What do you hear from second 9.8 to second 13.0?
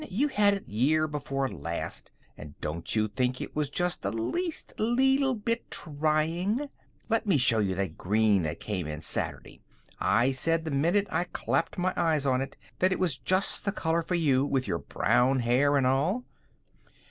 I said the minute I clapped my eyes on it that it